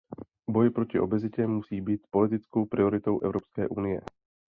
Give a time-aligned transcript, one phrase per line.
[0.49, 4.01] Boj proti obezitě musí být politickou prioritou Evropské unie.